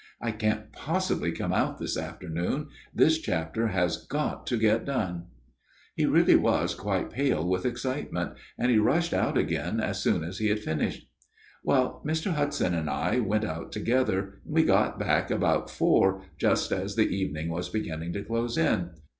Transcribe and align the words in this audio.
I 0.19 0.31
can't 0.31 0.71
possibly 0.71 1.31
come 1.31 1.53
out 1.53 1.77
this 1.77 1.95
afternoon; 1.95 2.69
this 2.91 3.19
chapter 3.19 3.67
has 3.67 3.97
got 3.97 4.47
to 4.47 4.57
get 4.57 4.83
done.'" 4.83 5.25
He 5.95 6.07
really 6.07 6.35
was 6.35 6.73
quite 6.73 7.11
pale 7.11 7.47
with 7.47 7.67
excitement, 7.67 8.31
and 8.57 8.71
he 8.71 8.79
rushed 8.79 9.13
out 9.13 9.37
again 9.37 9.79
as 9.79 10.01
soon 10.01 10.23
as 10.23 10.39
he 10.39 10.47
had 10.47 10.57
finished." 10.61 11.07
Well, 11.63 12.01
Mr. 12.03 12.31
Hudson 12.33 12.73
and 12.73 12.89
I 12.89 13.19
went 13.19 13.45
out 13.45 13.71
together, 13.71 14.41
and 14.43 14.51
we 14.55 14.63
got 14.63 14.97
back 14.97 15.29
about 15.29 15.69
four, 15.69 16.23
just 16.35 16.71
as 16.71 16.95
the 16.95 17.05
evening 17.07 17.49
was 17.49 17.69
beginning 17.69 18.13
to 18.13 18.23
close 18.23 18.57
in. 18.57 18.89